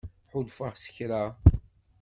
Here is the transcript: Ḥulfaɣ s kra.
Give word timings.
Ḥulfaɣ 0.31 0.73
s 0.83 0.85
kra. 0.95 1.23